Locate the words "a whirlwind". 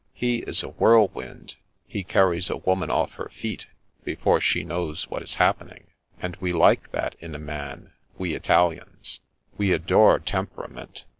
0.63-1.57